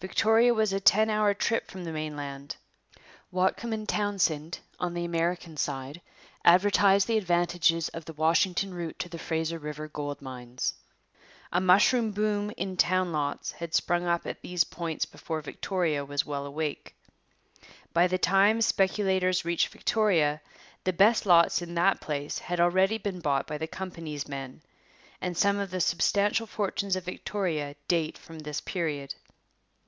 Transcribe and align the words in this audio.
Victoria 0.00 0.54
was 0.54 0.72
a 0.72 0.78
ten 0.78 1.10
hour 1.10 1.34
trip 1.34 1.68
from 1.68 1.82
the 1.82 1.90
mainland. 1.90 2.54
Whatcom 3.34 3.72
and 3.74 3.88
Townsend, 3.88 4.60
on 4.78 4.94
the 4.94 5.04
American 5.04 5.56
side, 5.56 6.00
advertised 6.44 7.08
the 7.08 7.18
advantages 7.18 7.88
of 7.88 8.04
the 8.04 8.12
Washington 8.12 8.72
route 8.72 8.96
to 9.00 9.08
the 9.08 9.18
Fraser 9.18 9.58
river 9.58 9.88
gold 9.88 10.22
mines. 10.22 10.74
A 11.52 11.60
mushroom 11.60 12.12
boom 12.12 12.52
in 12.56 12.76
town 12.76 13.10
lots 13.10 13.50
had 13.50 13.74
sprung 13.74 14.06
up 14.06 14.24
at 14.24 14.40
these 14.40 14.62
points 14.62 15.04
before 15.04 15.40
Victoria 15.40 16.04
was 16.04 16.24
well 16.24 16.46
awake. 16.46 16.94
By 17.92 18.06
the 18.06 18.18
time 18.18 18.60
speculators 18.62 19.44
reached 19.44 19.66
Victoria 19.72 20.40
the 20.84 20.92
best 20.92 21.26
lots 21.26 21.60
in 21.60 21.74
that 21.74 22.00
place 22.00 22.38
had 22.38 22.60
already 22.60 22.98
been 22.98 23.18
bought 23.18 23.48
by 23.48 23.58
the 23.58 23.66
company's 23.66 24.28
men; 24.28 24.62
and 25.20 25.36
some 25.36 25.58
of 25.58 25.72
the 25.72 25.80
substantial 25.80 26.46
fortunes 26.46 26.94
of 26.94 27.02
Victoria 27.04 27.74
date 27.88 28.16
from 28.16 28.38
this 28.38 28.60
period. 28.60 29.16